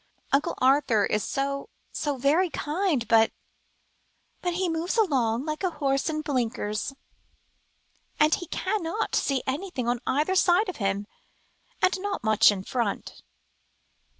"Uncle 0.31 0.55
Arthur 0.57 1.05
is 1.05 1.23
so 1.23 1.69
so 1.91 2.17
very 2.17 2.49
kind, 2.49 3.07
but" 3.07 3.31
"But, 4.41 4.55
he 4.55 4.67
moves 4.67 4.97
along 4.97 5.45
like 5.45 5.61
a 5.63 5.69
horse 5.69 6.09
in 6.09 6.21
blinkers, 6.21 6.95
and 8.19 8.33
he 8.33 8.47
cannot 8.47 9.13
see 9.13 9.43
anything 9.45 9.87
on 9.87 10.01
either 10.07 10.33
side 10.33 10.69
of 10.69 10.77
him, 10.77 11.05
and 11.83 11.99
not 11.99 12.23
much 12.23 12.51
in 12.51 12.63
front." 12.63 13.21